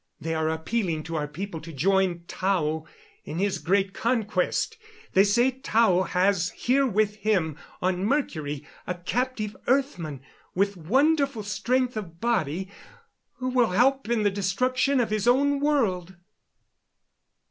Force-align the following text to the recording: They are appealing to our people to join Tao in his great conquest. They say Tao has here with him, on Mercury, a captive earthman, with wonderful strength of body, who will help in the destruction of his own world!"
They 0.19 0.33
are 0.33 0.49
appealing 0.49 1.03
to 1.03 1.15
our 1.15 1.27
people 1.27 1.61
to 1.61 1.71
join 1.71 2.23
Tao 2.27 2.87
in 3.23 3.37
his 3.37 3.59
great 3.59 3.93
conquest. 3.93 4.75
They 5.13 5.23
say 5.23 5.51
Tao 5.51 6.01
has 6.01 6.49
here 6.55 6.87
with 6.87 7.17
him, 7.17 7.55
on 7.83 8.03
Mercury, 8.05 8.65
a 8.87 8.95
captive 8.95 9.55
earthman, 9.67 10.21
with 10.55 10.75
wonderful 10.75 11.43
strength 11.43 11.95
of 11.95 12.19
body, 12.19 12.67
who 13.35 13.49
will 13.49 13.73
help 13.73 14.09
in 14.09 14.23
the 14.23 14.31
destruction 14.31 14.99
of 14.99 15.11
his 15.11 15.27
own 15.27 15.59
world!" 15.59 16.15